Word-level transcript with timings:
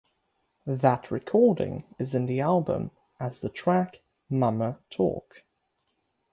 That 0.65 1.11
recording 1.11 1.83
is 1.99 2.15
in 2.15 2.25
the 2.25 2.39
album 2.41 2.89
as 3.19 3.41
the 3.41 3.49
track 3.49 4.01
"Momma 4.31 4.79
Talk". 4.89 5.43